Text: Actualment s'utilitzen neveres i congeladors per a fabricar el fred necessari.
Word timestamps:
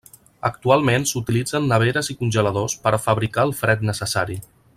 Actualment 0.47 1.03
s'utilitzen 1.09 1.67
neveres 1.73 2.11
i 2.13 2.15
congeladors 2.23 2.77
per 2.87 2.95
a 2.97 3.01
fabricar 3.05 3.45
el 3.51 3.55
fred 3.61 3.85
necessari. 3.91 4.41